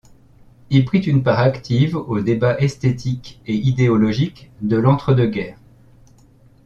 [0.71, 5.59] Il prit une part active aux débats esthétiques et idéologiques de l'entre-deux guerres.